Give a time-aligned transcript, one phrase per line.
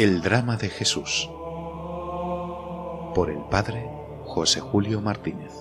[0.00, 1.28] El drama de Jesús
[3.14, 3.86] por el padre
[4.24, 5.52] José Julio Martínez.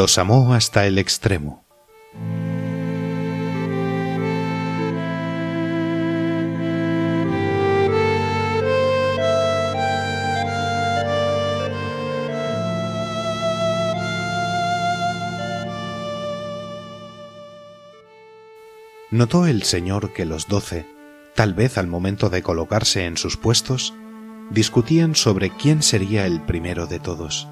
[0.00, 1.64] Los amó hasta el extremo.
[19.10, 20.86] Notó el señor que los doce,
[21.34, 23.94] tal vez al momento de colocarse en sus puestos,
[24.52, 27.48] discutían sobre quién sería el primero de todos.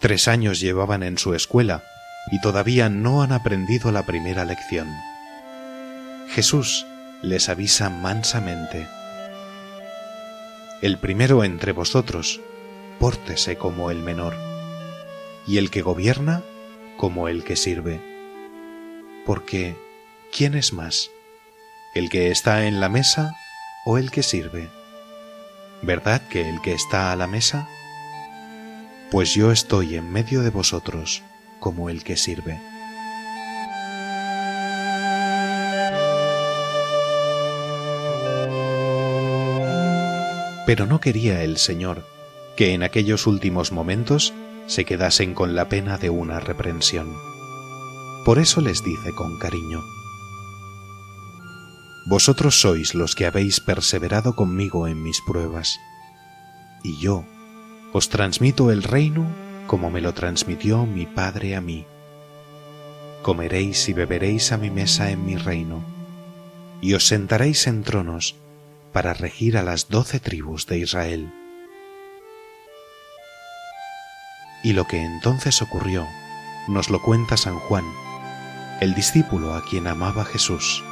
[0.00, 1.82] Tres años llevaban en su escuela
[2.30, 4.88] y todavía no han aprendido la primera lección.
[6.28, 6.86] Jesús
[7.22, 8.86] les avisa mansamente.
[10.82, 12.40] El primero entre vosotros,
[13.00, 14.36] pórtese como el menor,
[15.48, 16.42] y el que gobierna
[16.96, 18.00] como el que sirve.
[19.26, 19.76] Porque,
[20.32, 21.10] ¿quién es más?
[21.94, 23.34] ¿El que está en la mesa
[23.84, 24.68] o el que sirve?
[25.82, 27.68] ¿Verdad que el que está a la mesa
[29.10, 31.22] pues yo estoy en medio de vosotros
[31.60, 32.60] como el que sirve.
[40.66, 42.06] Pero no quería el Señor
[42.56, 44.34] que en aquellos últimos momentos
[44.66, 47.16] se quedasen con la pena de una reprensión.
[48.24, 49.82] Por eso les dice con cariño,
[52.06, 55.78] Vosotros sois los que habéis perseverado conmigo en mis pruebas,
[56.82, 57.24] y yo
[57.98, 59.26] os transmito el reino
[59.66, 61.84] como me lo transmitió mi Padre a mí.
[63.22, 65.82] Comeréis y beberéis a mi mesa en mi reino,
[66.80, 68.36] y os sentaréis en tronos
[68.92, 71.32] para regir a las doce tribus de Israel.
[74.62, 76.06] Y lo que entonces ocurrió
[76.68, 77.84] nos lo cuenta San Juan,
[78.80, 80.84] el discípulo a quien amaba Jesús,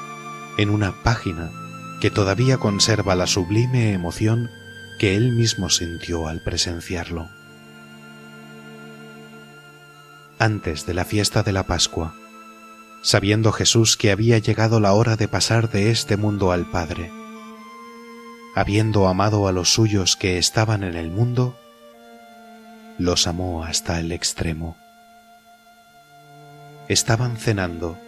[0.58, 1.52] en una página
[2.00, 4.50] que todavía conserva la sublime emoción
[4.98, 7.28] que él mismo sintió al presenciarlo.
[10.38, 12.14] Antes de la fiesta de la Pascua,
[13.02, 17.10] sabiendo Jesús que había llegado la hora de pasar de este mundo al Padre,
[18.54, 21.58] habiendo amado a los suyos que estaban en el mundo,
[22.98, 24.76] los amó hasta el extremo.
[26.88, 27.98] Estaban cenando.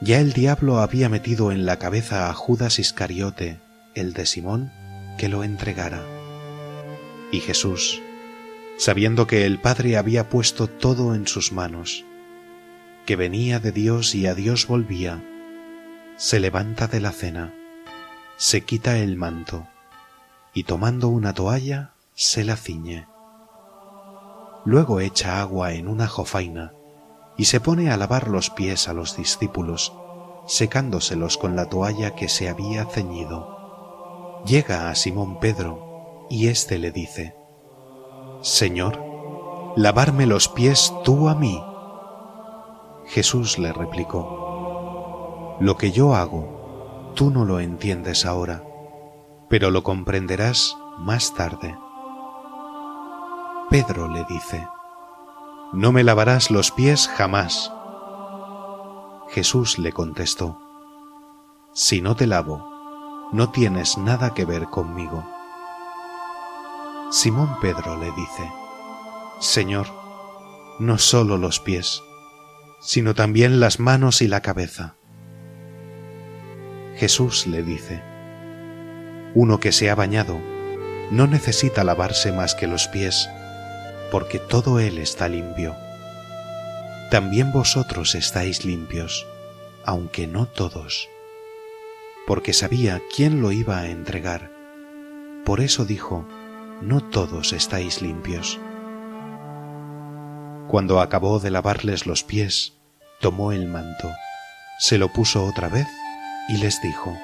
[0.00, 3.60] Ya el diablo había metido en la cabeza a Judas Iscariote,
[3.94, 4.72] el de Simón,
[5.16, 6.02] que lo entregara.
[7.32, 8.02] Y Jesús,
[8.76, 12.04] sabiendo que el Padre había puesto todo en sus manos,
[13.04, 15.22] que venía de Dios y a Dios volvía,
[16.16, 17.54] se levanta de la cena,
[18.36, 19.66] se quita el manto,
[20.52, 23.06] y tomando una toalla, se la ciñe.
[24.64, 26.72] Luego echa agua en una jofaina
[27.36, 29.92] y se pone a lavar los pies a los discípulos,
[30.48, 33.55] secándoselos con la toalla que se había ceñido
[34.44, 37.36] llega a Simón Pedro y éste le dice,
[38.42, 39.02] Señor,
[39.76, 41.62] lavarme los pies tú a mí.
[43.06, 48.64] Jesús le replicó, Lo que yo hago, tú no lo entiendes ahora,
[49.48, 51.76] pero lo comprenderás más tarde.
[53.70, 54.66] Pedro le dice,
[55.72, 57.72] No me lavarás los pies jamás.
[59.28, 60.60] Jesús le contestó,
[61.72, 62.75] Si no te lavo,
[63.32, 65.24] no tienes nada que ver conmigo.
[67.10, 68.50] Simón Pedro le dice,
[69.40, 69.86] Señor,
[70.78, 72.02] no solo los pies,
[72.80, 74.94] sino también las manos y la cabeza.
[76.96, 78.02] Jesús le dice,
[79.34, 80.38] Uno que se ha bañado
[81.10, 83.28] no necesita lavarse más que los pies,
[84.10, 85.74] porque todo él está limpio.
[87.10, 89.26] También vosotros estáis limpios,
[89.84, 91.08] aunque no todos
[92.26, 94.50] porque sabía quién lo iba a entregar.
[95.44, 96.26] Por eso dijo,
[96.82, 98.58] no todos estáis limpios.
[100.68, 102.74] Cuando acabó de lavarles los pies,
[103.20, 104.10] tomó el manto,
[104.78, 105.86] se lo puso otra vez
[106.48, 107.16] y les dijo,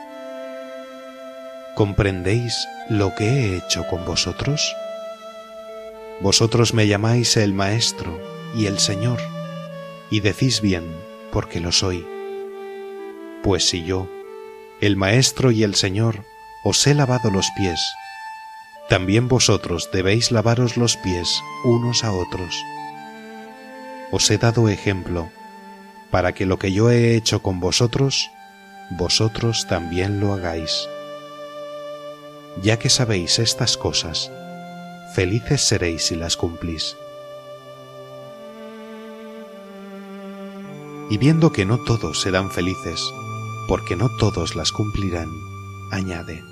[1.74, 4.74] ¿comprendéis lo que he hecho con vosotros?
[6.20, 8.20] Vosotros me llamáis el Maestro
[8.54, 9.18] y el Señor,
[10.08, 10.84] y decís bien,
[11.32, 12.06] porque lo soy.
[13.42, 14.08] Pues si yo,
[14.82, 16.24] el Maestro y el Señor,
[16.64, 17.78] os he lavado los pies.
[18.88, 22.60] También vosotros debéis lavaros los pies unos a otros.
[24.10, 25.30] Os he dado ejemplo,
[26.10, 28.32] para que lo que yo he hecho con vosotros,
[28.90, 30.88] vosotros también lo hagáis.
[32.60, 34.32] Ya que sabéis estas cosas,
[35.14, 36.96] felices seréis si las cumplís.
[41.08, 43.00] Y viendo que no todos serán felices,
[43.68, 45.30] porque no todos las cumplirán,
[45.90, 46.44] añade,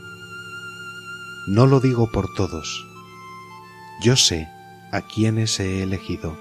[1.46, 2.86] No lo digo por todos,
[4.02, 4.48] yo sé
[4.92, 6.36] a quienes he elegido,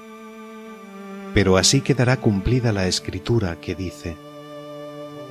[1.33, 4.17] pero así quedará cumplida la escritura que dice,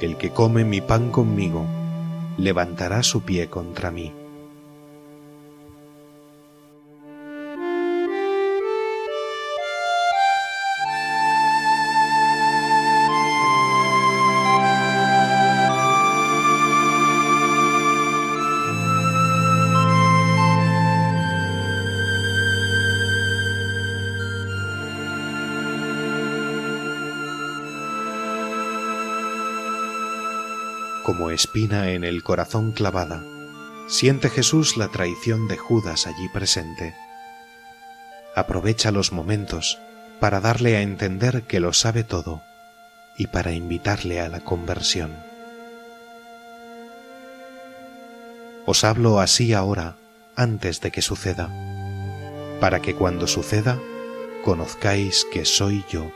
[0.00, 1.66] El que come mi pan conmigo,
[2.36, 4.12] levantará su pie contra mí.
[31.38, 33.22] Espina en el corazón clavada,
[33.88, 36.96] siente Jesús la traición de Judas allí presente.
[38.34, 39.78] Aprovecha los momentos
[40.18, 42.42] para darle a entender que lo sabe todo
[43.16, 45.14] y para invitarle a la conversión.
[48.66, 49.94] Os hablo así ahora,
[50.34, 51.48] antes de que suceda,
[52.58, 53.78] para que cuando suceda
[54.44, 56.10] conozcáis que soy yo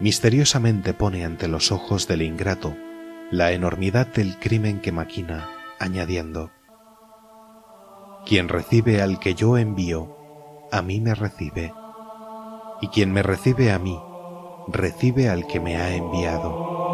[0.00, 2.76] misteriosamente pone ante los ojos del ingrato
[3.30, 6.50] la enormidad del crimen que maquina, añadiendo,
[8.24, 10.16] Quien recibe al que yo envío,
[10.72, 11.74] a mí me recibe,
[12.80, 13.98] y quien me recibe a mí,
[14.68, 16.87] recibe al que me ha enviado.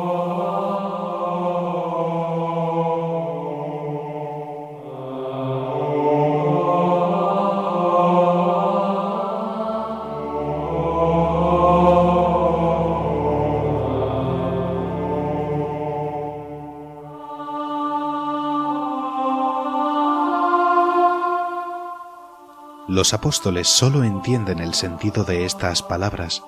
[22.95, 26.45] Los apóstoles sólo entienden el sentido de estas palabras,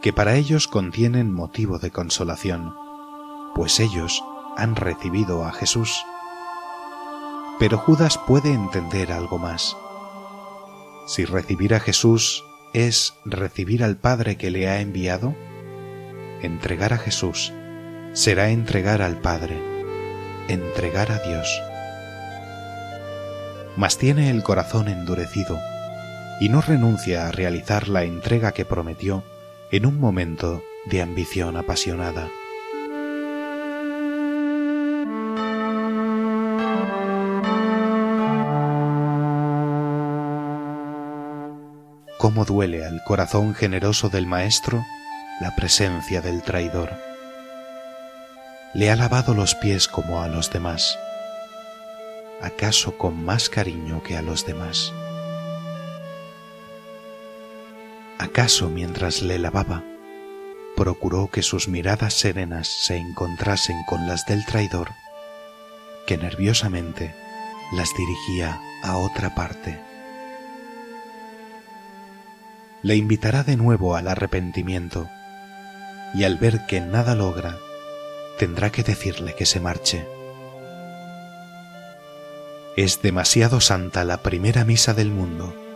[0.00, 2.74] que para ellos contienen motivo de consolación,
[3.54, 4.24] pues ellos
[4.56, 6.02] han recibido a Jesús.
[7.58, 9.76] Pero Judas puede entender algo más.
[11.06, 15.34] Si recibir a Jesús es recibir al Padre que le ha enviado,
[16.40, 17.52] entregar a Jesús
[18.14, 19.62] será entregar al Padre,
[20.48, 21.60] entregar a Dios.
[23.76, 25.60] Mas tiene el corazón endurecido
[26.40, 29.22] y no renuncia a realizar la entrega que prometió
[29.70, 32.28] en un momento de ambición apasionada.
[42.18, 44.84] Cómo duele al corazón generoso del Maestro
[45.40, 46.90] la presencia del traidor.
[48.74, 50.98] Le ha lavado los pies como a los demás,
[52.40, 54.92] acaso con más cariño que a los demás.
[58.20, 59.82] ¿Acaso mientras le lavaba,
[60.76, 64.90] procuró que sus miradas serenas se encontrasen con las del traidor,
[66.06, 67.14] que nerviosamente
[67.72, 69.80] las dirigía a otra parte?
[72.82, 75.08] Le invitará de nuevo al arrepentimiento,
[76.12, 77.56] y al ver que nada logra,
[78.38, 80.06] tendrá que decirle que se marche.
[82.76, 85.69] Es demasiado santa la primera misa del mundo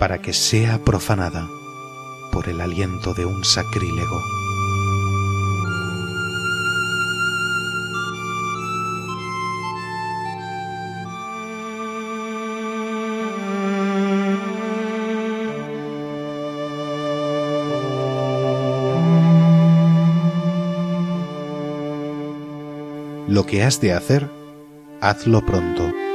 [0.00, 1.46] para que sea profanada
[2.32, 4.24] por el aliento de un sacrílego.
[23.28, 24.30] Lo que has de hacer,
[25.02, 26.09] hazlo pronto.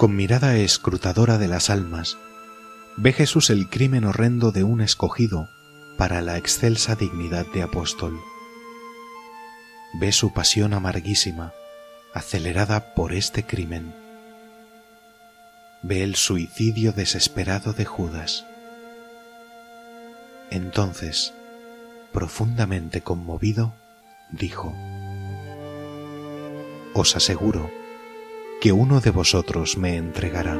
[0.00, 2.16] Con mirada escrutadora de las almas,
[2.96, 5.50] ve Jesús el crimen horrendo de un escogido
[5.98, 8.18] para la excelsa dignidad de apóstol.
[10.00, 11.52] Ve su pasión amarguísima,
[12.14, 13.94] acelerada por este crimen.
[15.82, 18.46] Ve el suicidio desesperado de Judas.
[20.50, 21.34] Entonces,
[22.10, 23.74] profundamente conmovido,
[24.30, 24.74] dijo,
[26.94, 27.79] Os aseguro
[28.60, 30.54] que uno de vosotros me entregará.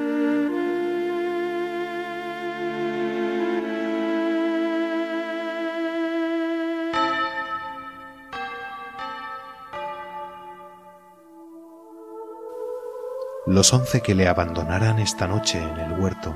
[13.46, 16.34] Los once que le abandonarán esta noche en el huerto,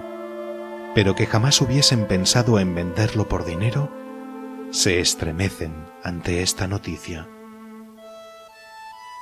[0.95, 3.91] pero que jamás hubiesen pensado en venderlo por dinero,
[4.71, 7.27] se estremecen ante esta noticia.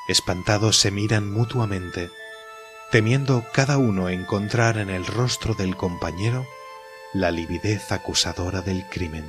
[0.09, 2.11] Espantados se miran mutuamente
[2.93, 6.47] temiendo cada uno encontrar en el rostro del compañero
[7.15, 9.25] la lividez acusadora del crimen.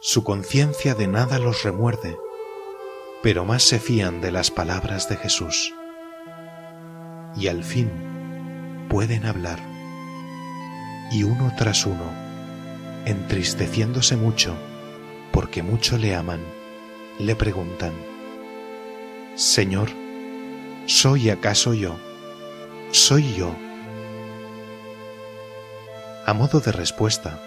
[0.00, 2.18] Su conciencia de nada los remuerde,
[3.22, 5.72] pero más se fían de las palabras de Jesús.
[7.36, 7.92] Y al fin
[8.88, 9.60] pueden hablar.
[11.12, 12.10] Y uno tras uno,
[13.04, 14.56] entristeciéndose mucho,
[15.30, 16.40] porque mucho le aman,
[17.20, 17.92] le preguntan,
[19.36, 19.99] Señor,
[20.90, 21.96] ¿soy acaso yo?
[22.90, 23.54] ¿Soy yo?
[26.26, 27.38] A modo de respuesta,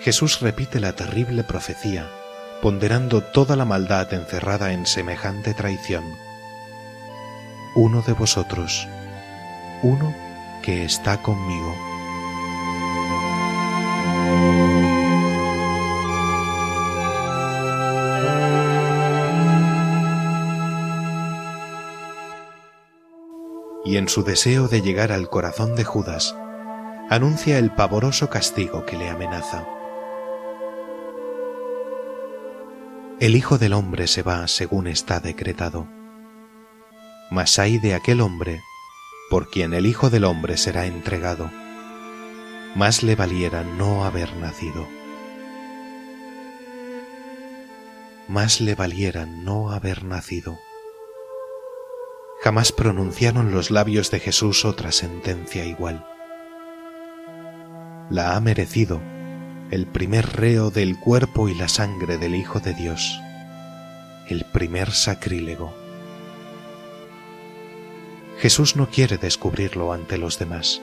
[0.00, 2.08] Jesús repite la terrible profecía,
[2.62, 6.04] ponderando toda la maldad encerrada en semejante traición.
[7.74, 8.86] Uno de vosotros,
[9.82, 10.14] uno
[10.62, 11.93] que está conmigo.
[23.94, 26.34] Y en su deseo de llegar al corazón de Judas,
[27.10, 29.68] anuncia el pavoroso castigo que le amenaza.
[33.20, 35.86] El Hijo del Hombre se va según está decretado.
[37.30, 38.62] Mas hay de aquel hombre
[39.30, 41.48] por quien el Hijo del Hombre será entregado.
[42.74, 44.88] Más le valiera no haber nacido.
[48.26, 50.58] Más le valiera no haber nacido.
[52.44, 56.04] Jamás pronunciaron los labios de Jesús otra sentencia igual.
[58.10, 59.00] La ha merecido
[59.70, 63.18] el primer reo del cuerpo y la sangre del Hijo de Dios,
[64.28, 65.74] el primer sacrílego.
[68.40, 70.82] Jesús no quiere descubrirlo ante los demás,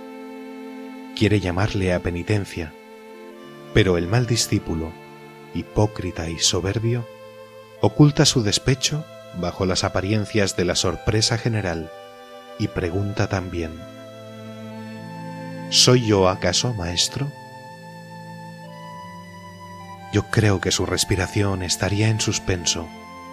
[1.15, 2.73] quiere llamarle a penitencia,
[3.75, 4.91] pero el mal discípulo,
[5.53, 7.07] hipócrita y soberbio,
[7.81, 11.91] oculta su despecho bajo las apariencias de la sorpresa general
[12.59, 13.71] y pregunta también,
[15.69, 17.31] ¿Soy yo acaso, maestro?
[20.11, 22.89] Yo creo que su respiración estaría en suspenso,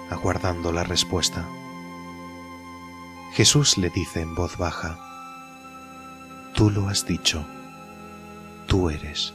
[0.09, 1.45] aguardando la respuesta.
[3.33, 4.97] Jesús le dice en voz baja,
[6.55, 7.45] Tú lo has dicho,
[8.69, 9.35] tú eres.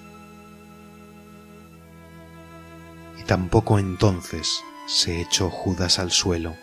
[3.19, 6.55] Y tampoco entonces se echó Judas al suelo,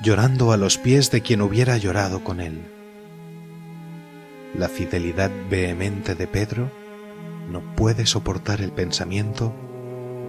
[0.00, 2.76] llorando a los pies de quien hubiera llorado con él
[4.58, 6.70] la fidelidad vehemente de Pedro
[7.50, 9.54] no puede soportar el pensamiento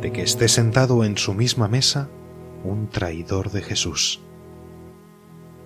[0.02, 2.10] de que esté sentado en su misma mesa
[2.64, 4.20] un traidor de Jesús.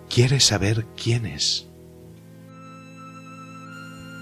[0.10, 1.68] Quiere saber quién es.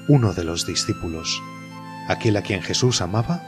[0.08, 1.42] Uno de los discípulos,
[2.08, 3.44] aquel a quien Jesús amaba,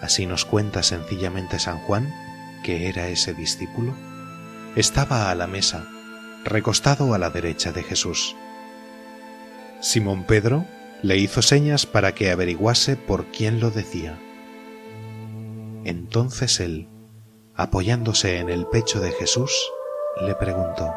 [0.00, 2.12] así nos cuenta sencillamente San Juan,
[2.64, 3.94] que era ese discípulo,
[4.74, 5.86] estaba a la mesa,
[6.44, 8.34] recostado a la derecha de Jesús.
[9.80, 10.64] Simón Pedro
[11.02, 14.18] le hizo señas para que averiguase por quién lo decía.
[15.84, 16.88] Entonces él,
[17.54, 19.52] apoyándose en el pecho de Jesús,
[20.22, 20.92] le preguntó,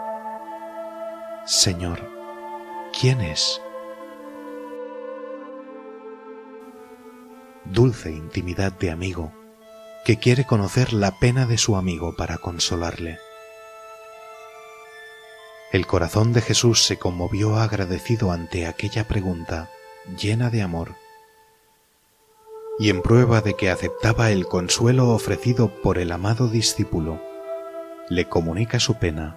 [1.45, 1.99] Señor,
[2.99, 3.61] ¿quién es?
[7.65, 9.33] Dulce intimidad de amigo,
[10.05, 13.19] que quiere conocer la pena de su amigo para consolarle.
[15.71, 19.69] El corazón de Jesús se conmovió agradecido ante aquella pregunta
[20.17, 20.95] llena de amor.
[22.79, 27.21] Y en prueba de que aceptaba el consuelo ofrecido por el amado discípulo,
[28.09, 29.35] le comunica su pena,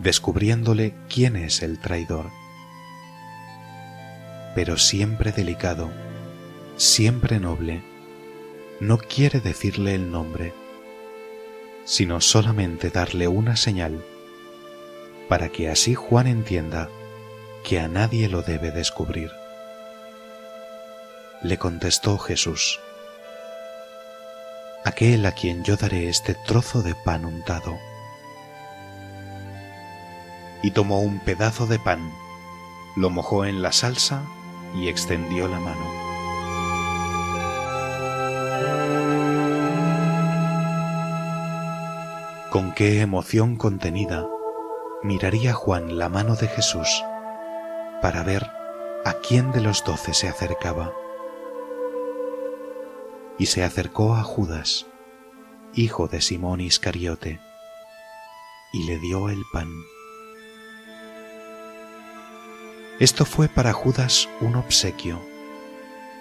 [0.00, 2.30] descubriéndole quién es el traidor.
[4.56, 5.90] Pero siempre delicado,
[6.76, 7.84] siempre noble,
[8.82, 10.52] no quiere decirle el nombre,
[11.84, 14.04] sino solamente darle una señal
[15.28, 16.88] para que así Juan entienda
[17.62, 19.30] que a nadie lo debe descubrir.
[21.44, 22.80] Le contestó Jesús,
[24.84, 27.78] aquel a quien yo daré este trozo de pan untado.
[30.64, 32.12] Y tomó un pedazo de pan,
[32.96, 34.24] lo mojó en la salsa
[34.74, 36.01] y extendió la mano.
[42.52, 44.28] Con qué emoción contenida
[45.02, 46.86] miraría Juan la mano de Jesús
[48.02, 48.46] para ver
[49.06, 50.92] a quién de los doce se acercaba.
[53.38, 54.86] Y se acercó a Judas,
[55.72, 57.40] hijo de Simón Iscariote,
[58.74, 59.70] y le dio el pan.
[63.00, 65.22] Esto fue para Judas un obsequio,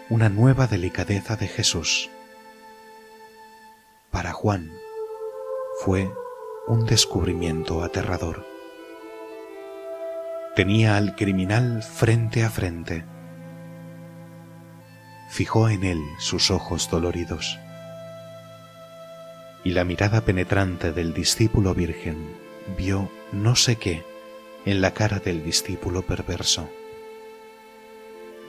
[0.10, 2.10] una nueva delicadeza de Jesús.
[4.12, 4.72] Para Juan
[5.84, 6.14] fue
[6.68, 8.46] un descubrimiento aterrador.
[10.56, 13.04] Tenía al criminal frente a frente.
[15.32, 17.58] Fijó en él sus ojos doloridos.
[19.64, 22.38] Y la mirada penetrante del discípulo virgen
[22.78, 24.06] vio no sé qué
[24.68, 26.70] en la cara del discípulo perverso.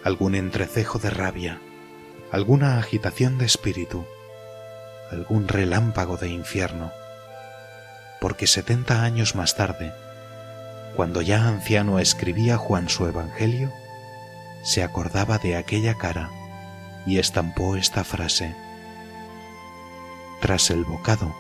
[0.05, 1.62] Algún entrecejo de rabia,
[2.31, 4.05] alguna agitación de espíritu,
[5.11, 6.93] algún relámpago de infierno,
[8.23, 9.93] porque setenta años más tarde,
[10.95, 13.73] cuando ya anciano escribía Juan su Evangelio,
[14.62, 16.31] se acordaba de aquella cara
[17.05, 18.55] y estampó esta frase.
[20.41, 21.35] Tras el bocado,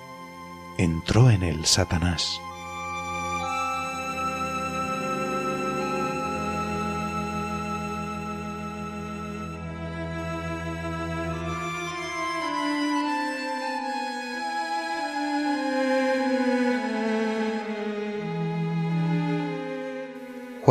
[0.76, 2.40] entró en él Satanás.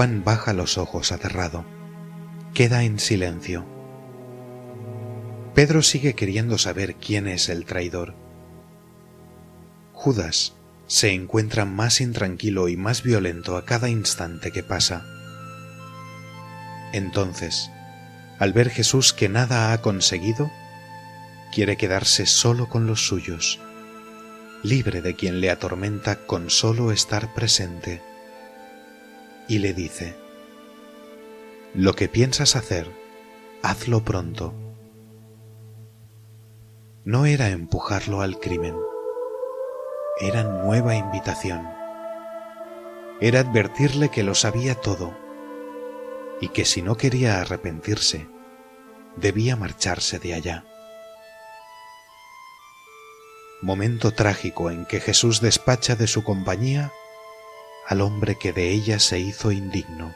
[0.02, 1.64] Juan baja los ojos aterrado.
[2.56, 3.68] Queda en silencio.
[5.54, 8.16] Pedro sigue queriendo saber quién es el traidor.
[9.94, 10.56] Judas
[10.88, 15.06] se encuentra más intranquilo y más violento a cada instante que pasa.
[16.94, 17.70] Entonces,
[18.40, 20.50] al ver Jesús que nada ha conseguido,
[21.54, 23.60] quiere quedarse solo con los suyos,
[24.64, 28.02] libre de quien le atormenta con solo estar presente
[29.52, 30.16] y le dice,
[31.74, 32.90] Lo que piensas hacer,
[33.62, 34.54] hazlo pronto.
[37.04, 38.78] No era empujarlo al crimen,
[40.22, 41.68] era nueva invitación.
[43.20, 45.18] Era advertirle que lo sabía todo
[46.40, 48.30] y que si no quería arrepentirse,
[49.18, 50.64] debía marcharse de allá.
[53.62, 56.94] Momento trágico en que Jesús despacha de su compañía
[57.88, 60.14] al hombre que de ella se hizo indigno.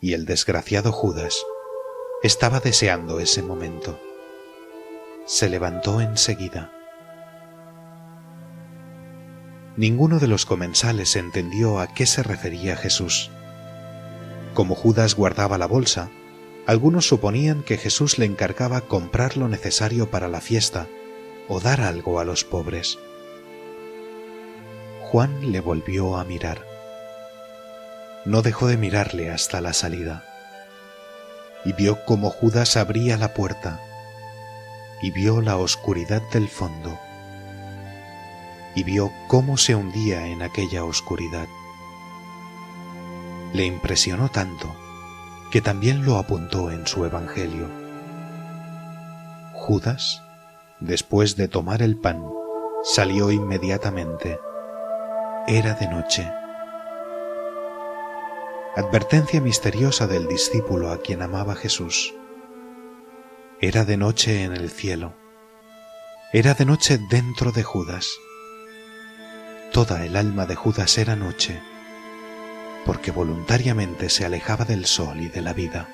[0.00, 1.36] Y el desgraciado Judas
[2.22, 4.00] estaba deseando ese momento.
[5.26, 6.72] Se levantó enseguida.
[9.76, 13.30] Ninguno de los comensales entendió a qué se refería Jesús.
[14.54, 16.10] Como Judas guardaba la bolsa,
[16.66, 20.86] algunos suponían que Jesús le encargaba comprar lo necesario para la fiesta
[21.48, 22.98] o dar algo a los pobres.
[25.14, 26.58] Juan le volvió a mirar.
[28.24, 30.24] No dejó de mirarle hasta la salida.
[31.64, 33.80] Y vio cómo Judas abría la puerta.
[35.00, 36.98] Y vio la oscuridad del fondo.
[38.74, 41.46] Y vio cómo se hundía en aquella oscuridad.
[43.52, 44.74] Le impresionó tanto
[45.52, 47.68] que también lo apuntó en su Evangelio.
[49.52, 50.24] Judas,
[50.80, 52.20] después de tomar el pan,
[52.82, 54.40] salió inmediatamente
[55.46, 56.26] era de noche.
[58.76, 62.14] Advertencia misteriosa del discípulo a quien amaba Jesús.
[63.60, 65.14] Era de noche en el cielo.
[66.32, 68.08] Era de noche dentro de Judas.
[69.70, 71.60] Toda el alma de Judas era noche,
[72.86, 75.88] porque voluntariamente se alejaba del sol y de la vida.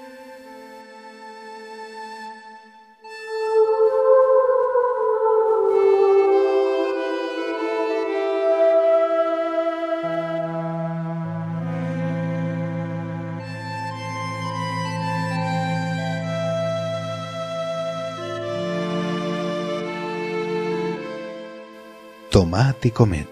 [22.30, 23.26] Tomad y comed.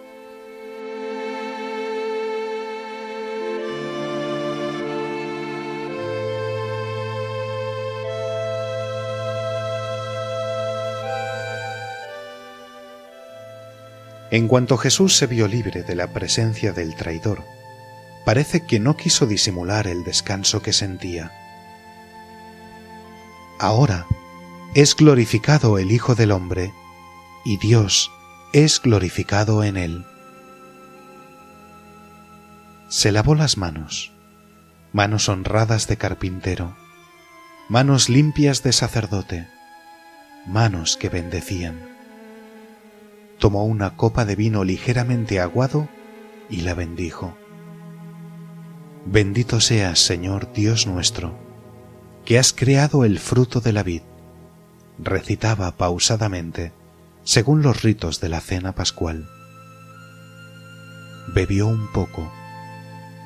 [14.31, 17.45] En cuanto Jesús se vio libre de la presencia del traidor,
[18.27, 21.33] parece que no quiso disimular el descanso que sentía.
[23.59, 24.07] Ahora
[24.75, 26.73] es glorificado el Hijo del Hombre,
[27.45, 28.11] y Dios
[28.53, 30.05] es glorificado en él.
[32.89, 34.11] Se lavó las manos,
[34.93, 36.75] manos honradas de carpintero,
[37.69, 39.49] manos limpias de sacerdote,
[40.47, 41.79] manos que bendecían.
[43.39, 45.87] Tomó una copa de vino ligeramente aguado
[46.49, 47.37] y la bendijo.
[49.05, 51.39] Bendito seas, Señor Dios nuestro,
[52.25, 54.03] que has creado el fruto de la vid,
[54.99, 56.73] recitaba pausadamente
[57.29, 59.29] según los ritos de la cena pascual.
[61.27, 62.33] Bebió un poco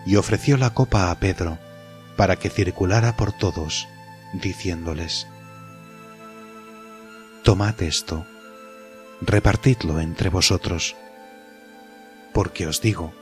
[0.05, 1.57] y ofreció la copa a Pedro
[2.17, 3.87] para que circulara por todos,
[4.33, 5.29] diciéndoles,
[7.45, 8.27] Tomad esto,
[9.21, 10.97] repartidlo entre vosotros,
[12.33, 13.13] porque os digo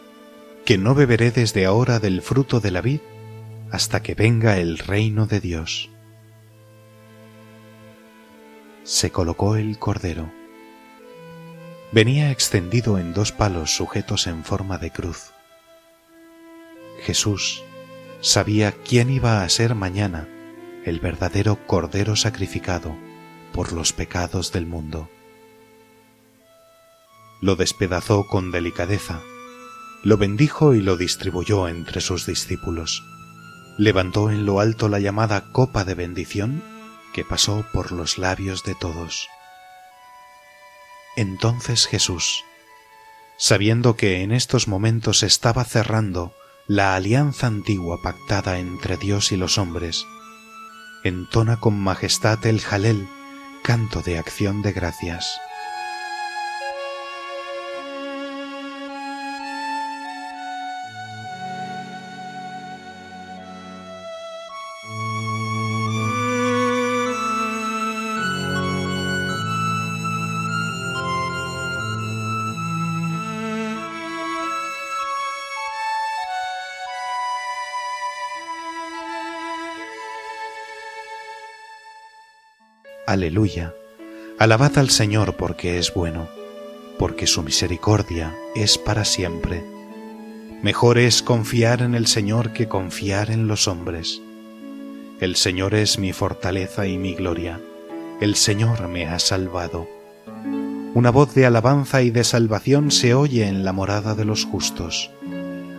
[0.64, 3.00] que no beberé desde ahora del fruto de la vid
[3.70, 5.90] hasta que venga el reino de Dios.
[8.82, 10.39] Se colocó el cordero.
[11.92, 15.32] Venía extendido en dos palos sujetos en forma de cruz.
[17.02, 17.64] Jesús
[18.20, 20.28] sabía quién iba a ser mañana
[20.84, 22.96] el verdadero cordero sacrificado
[23.52, 25.10] por los pecados del mundo.
[27.40, 29.20] Lo despedazó con delicadeza,
[30.04, 33.02] lo bendijo y lo distribuyó entre sus discípulos.
[33.78, 36.62] Levantó en lo alto la llamada copa de bendición
[37.12, 39.26] que pasó por los labios de todos.
[41.16, 42.44] Entonces Jesús,
[43.36, 46.32] sabiendo que en estos momentos estaba cerrando
[46.66, 50.06] la alianza antigua pactada entre Dios y los hombres,
[51.02, 53.08] entona con majestad el jalel,
[53.62, 55.40] canto de acción de gracias.
[83.06, 83.74] Aleluya.
[84.38, 86.28] Alabad al Señor porque es bueno,
[86.98, 89.64] porque su misericordia es para siempre.
[90.62, 94.20] Mejor es confiar en el Señor que confiar en los hombres.
[95.20, 97.60] El Señor es mi fortaleza y mi gloria.
[98.20, 99.88] El Señor me ha salvado.
[100.94, 105.10] Una voz de alabanza y de salvación se oye en la morada de los justos.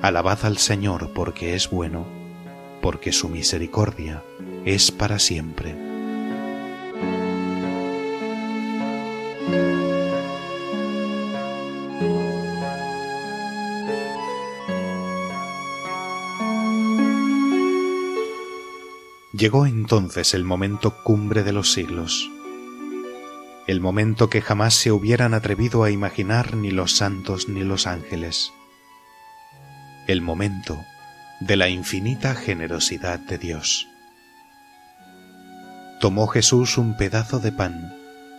[0.01, 2.07] Alabad al Señor porque es bueno,
[2.81, 4.23] porque su misericordia
[4.65, 5.90] es para siempre.
[19.41, 22.29] Llegó entonces el momento cumbre de los siglos,
[23.65, 28.53] el momento que jamás se hubieran atrevido a imaginar ni los santos ni los ángeles,
[30.05, 30.85] el momento
[31.39, 33.87] de la infinita generosidad de Dios.
[35.99, 37.95] Tomó Jesús un pedazo de pan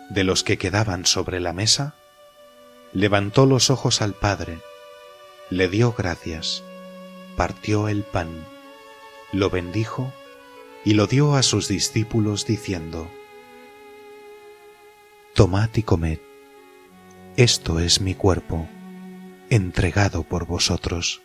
[0.08, 1.96] de los que quedaban sobre la mesa,
[2.92, 4.60] levantó los ojos al Padre,
[5.50, 6.62] le dio gracias,
[7.36, 8.46] partió el pan,
[9.32, 10.12] lo bendijo
[10.84, 13.08] y lo dio a sus discípulos diciendo,
[15.34, 16.18] Tomad y comed,
[17.36, 18.68] esto es mi cuerpo,
[19.48, 21.22] entregado por vosotros.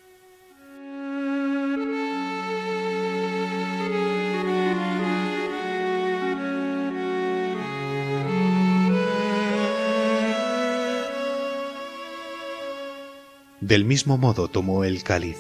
[13.60, 15.38] Del mismo modo tomó el cáliz,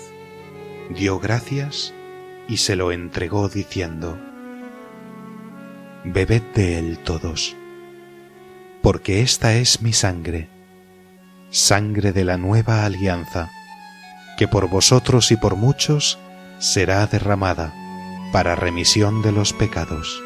[0.89, 1.93] dio gracias
[2.47, 4.17] y se lo entregó diciendo,
[6.03, 7.55] Bebed de él todos,
[8.81, 10.49] porque esta es mi sangre,
[11.49, 13.49] sangre de la nueva alianza,
[14.37, 16.19] que por vosotros y por muchos
[16.59, 17.73] será derramada
[18.31, 20.21] para remisión de los pecados.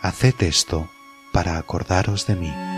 [0.00, 0.90] Haced esto
[1.32, 2.71] para acordaros de mí.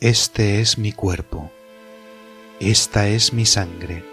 [0.00, 1.50] Este es mi cuerpo,
[2.60, 4.04] esta es mi sangre.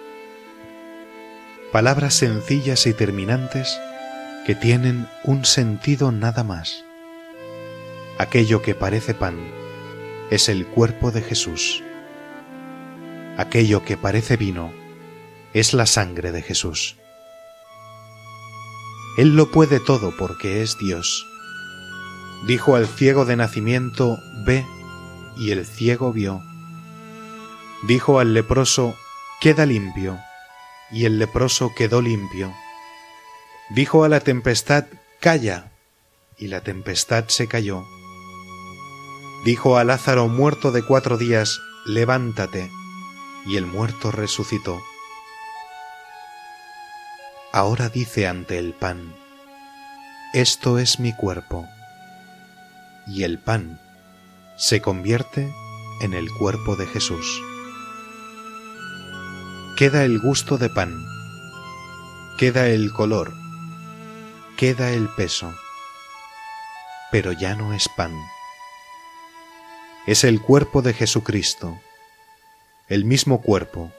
[1.71, 3.79] Palabras sencillas y terminantes
[4.47, 6.83] que tienen un sentido nada más.
[8.17, 9.37] Aquello que parece pan
[10.31, 11.83] es el cuerpo de Jesús.
[13.37, 14.73] Aquello que parece vino
[15.53, 16.95] es la sangre de Jesús.
[19.19, 21.27] Él lo puede todo porque es Dios.
[22.47, 24.17] Dijo al ciego de nacimiento,
[24.47, 24.65] ve
[25.37, 26.41] y el ciego vio.
[27.83, 28.95] Dijo al leproso,
[29.41, 30.19] queda limpio,
[30.91, 32.53] y el leproso quedó limpio.
[33.69, 34.85] Dijo a la tempestad,
[35.19, 35.71] calla,
[36.37, 37.83] y la tempestad se cayó.
[39.43, 42.71] Dijo a Lázaro muerto de cuatro días, levántate,
[43.45, 44.81] y el muerto resucitó.
[47.51, 49.15] Ahora dice ante el pan,
[50.33, 51.67] esto es mi cuerpo,
[53.07, 53.79] y el pan
[54.57, 55.53] se convierte
[56.01, 57.41] en el cuerpo de Jesús.
[59.77, 61.05] Queda el gusto de pan,
[62.37, 63.33] queda el color,
[64.55, 65.53] queda el peso,
[67.11, 68.13] pero ya no es pan.
[70.07, 71.79] Es el cuerpo de Jesucristo,
[72.87, 73.91] el mismo cuerpo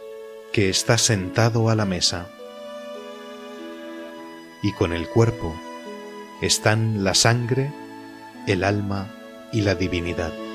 [0.53, 2.29] que está sentado a la mesa.
[4.62, 5.55] Y con el cuerpo
[6.40, 7.71] están la sangre,
[8.47, 9.11] el alma
[9.53, 10.46] y la divinidad.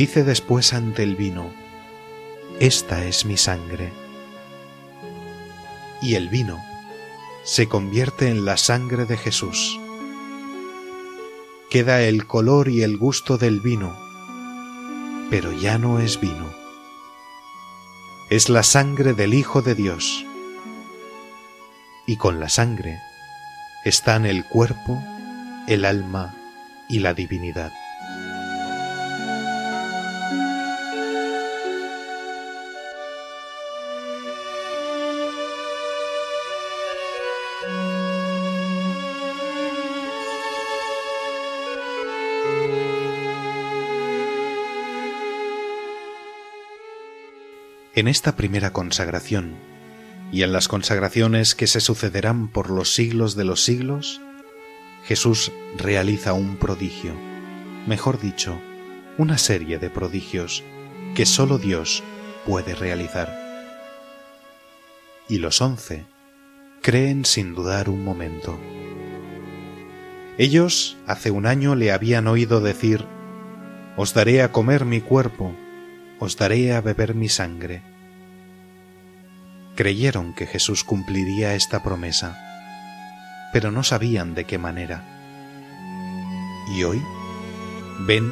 [0.00, 1.52] Dice después ante el vino,
[2.58, 3.92] Esta es mi sangre.
[6.00, 6.58] Y el vino
[7.44, 9.78] se convierte en la sangre de Jesús.
[11.68, 13.94] Queda el color y el gusto del vino,
[15.28, 16.50] pero ya no es vino.
[18.30, 20.24] Es la sangre del Hijo de Dios.
[22.06, 22.98] Y con la sangre
[23.84, 24.98] están el cuerpo,
[25.68, 26.34] el alma
[26.88, 27.70] y la divinidad.
[48.00, 49.56] En esta primera consagración
[50.32, 54.22] y en las consagraciones que se sucederán por los siglos de los siglos,
[55.04, 57.12] Jesús realiza un prodigio,
[57.86, 58.58] mejor dicho,
[59.18, 60.64] una serie de prodigios
[61.14, 62.02] que sólo Dios
[62.46, 63.38] puede realizar.
[65.28, 66.06] Y los once
[66.80, 68.58] creen sin dudar un momento.
[70.38, 73.04] Ellos hace un año le habían oído decir,
[73.98, 75.54] Os daré a comer mi cuerpo,
[76.18, 77.89] os daré a beber mi sangre
[79.80, 82.36] creyeron que Jesús cumpliría esta promesa,
[83.50, 85.02] pero no sabían de qué manera.
[86.76, 87.02] Y hoy
[88.00, 88.30] ven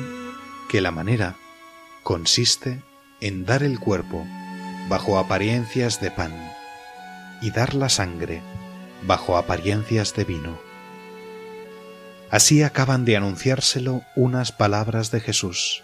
[0.68, 1.36] que la manera
[2.02, 2.82] consiste
[3.22, 4.26] en dar el cuerpo
[4.90, 6.34] bajo apariencias de pan
[7.40, 8.42] y dar la sangre
[9.06, 10.58] bajo apariencias de vino.
[12.30, 15.82] Así acaban de anunciárselo unas palabras de Jesús,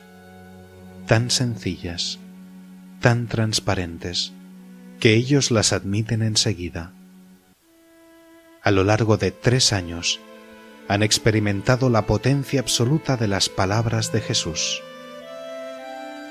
[1.06, 2.18] tan sencillas,
[3.00, 4.33] tan transparentes,
[5.04, 6.90] que ellos las admiten enseguida.
[8.62, 10.18] A lo largo de tres años
[10.88, 14.82] han experimentado la potencia absoluta de las palabras de Jesús.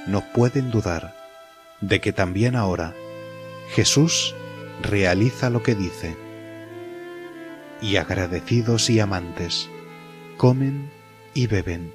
[0.08, 1.16] No pueden dudar
[1.82, 2.96] de que también ahora
[3.76, 4.34] Jesús
[4.82, 6.18] realiza lo que dice.
[7.80, 9.70] Y agradecidos y amantes,
[10.38, 10.90] comen
[11.36, 11.94] y beben,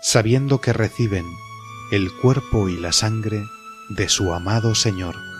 [0.00, 1.26] sabiendo que reciben
[1.92, 3.42] el cuerpo y la sangre
[3.90, 5.33] de su amado Señor.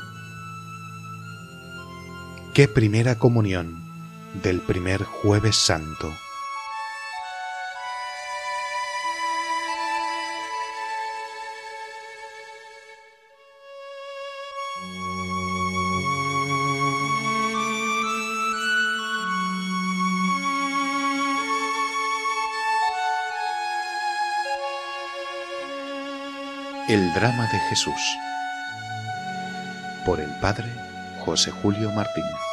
[2.55, 3.83] Qué primera comunión
[4.45, 6.15] del primer jueves santo.
[26.89, 28.17] El drama de Jesús
[30.07, 30.85] por el Padre
[31.25, 32.44] José Julio Martínez.